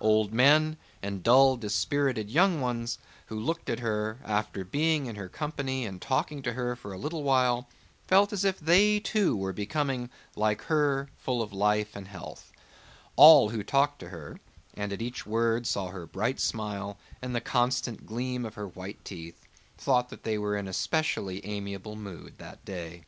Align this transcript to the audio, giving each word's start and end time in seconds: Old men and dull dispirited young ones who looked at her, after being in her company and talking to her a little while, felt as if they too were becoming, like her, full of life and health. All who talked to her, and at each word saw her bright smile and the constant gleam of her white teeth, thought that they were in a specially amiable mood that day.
Old 0.00 0.32
men 0.34 0.78
and 1.00 1.22
dull 1.22 1.56
dispirited 1.56 2.28
young 2.28 2.60
ones 2.60 2.98
who 3.26 3.38
looked 3.38 3.70
at 3.70 3.78
her, 3.78 4.18
after 4.24 4.64
being 4.64 5.06
in 5.06 5.14
her 5.14 5.28
company 5.28 5.86
and 5.86 6.02
talking 6.02 6.42
to 6.42 6.54
her 6.54 6.72
a 6.72 6.98
little 6.98 7.22
while, 7.22 7.68
felt 8.08 8.32
as 8.32 8.44
if 8.44 8.58
they 8.58 8.98
too 8.98 9.36
were 9.36 9.52
becoming, 9.52 10.10
like 10.34 10.62
her, 10.62 11.08
full 11.16 11.40
of 11.40 11.52
life 11.52 11.94
and 11.94 12.08
health. 12.08 12.50
All 13.14 13.50
who 13.50 13.62
talked 13.62 14.00
to 14.00 14.08
her, 14.08 14.40
and 14.74 14.92
at 14.92 15.00
each 15.00 15.24
word 15.24 15.68
saw 15.68 15.86
her 15.90 16.04
bright 16.04 16.40
smile 16.40 16.98
and 17.22 17.32
the 17.32 17.40
constant 17.40 18.06
gleam 18.06 18.44
of 18.44 18.54
her 18.54 18.66
white 18.66 19.04
teeth, 19.04 19.46
thought 19.78 20.08
that 20.08 20.24
they 20.24 20.36
were 20.36 20.56
in 20.56 20.66
a 20.66 20.72
specially 20.72 21.46
amiable 21.46 21.94
mood 21.94 22.38
that 22.38 22.64
day. 22.64 23.04